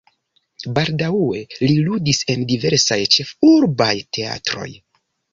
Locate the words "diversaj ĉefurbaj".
2.51-3.91